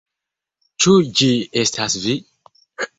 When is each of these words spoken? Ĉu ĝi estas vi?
Ĉu 0.85 0.95
ĝi 1.21 1.31
estas 1.67 2.01
vi? 2.09 2.21